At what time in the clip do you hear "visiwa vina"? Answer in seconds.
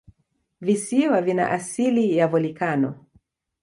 0.61-1.51